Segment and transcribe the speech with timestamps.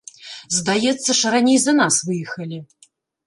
[0.57, 2.57] Здаецца ж, раней за нас выехалі?